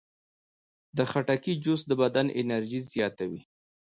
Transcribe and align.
د 0.97 0.99
خټکي 1.11 1.53
جوس 1.63 1.81
د 1.87 1.91
بدن 2.01 2.27
انرژي 2.41 2.79
زیاتوي. 2.93 3.41